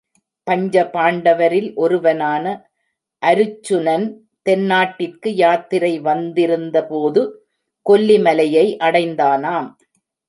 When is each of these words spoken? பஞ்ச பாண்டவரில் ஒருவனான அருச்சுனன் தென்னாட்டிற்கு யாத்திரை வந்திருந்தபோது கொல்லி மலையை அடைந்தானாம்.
பஞ்ச 0.47 0.75
பாண்டவரில் 0.93 1.69
ஒருவனான 1.75 2.45
அருச்சுனன் 3.21 4.07
தென்னாட்டிற்கு 4.49 5.29
யாத்திரை 5.35 5.93
வந்திருந்தபோது 5.99 7.21
கொல்லி 7.85 8.17
மலையை 8.19 8.65
அடைந்தானாம். 8.79 9.69